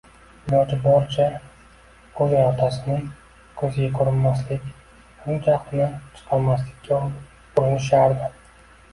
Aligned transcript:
Iloji 0.45 0.77
boricha 0.83 1.25
o'gay 2.23 2.39
otasining 2.45 3.03
ko'ziga 3.59 3.89
ko'rinmaslik, 3.99 4.63
uning 5.25 5.43
jahlini 5.49 5.99
chiqarmaslikka 6.15 7.03
urinishardi 7.03 8.31